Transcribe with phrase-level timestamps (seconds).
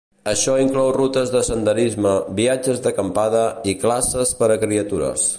[0.29, 5.27] Això inclou rutes de senderisme, viatges d'acampada i classes per a criatures.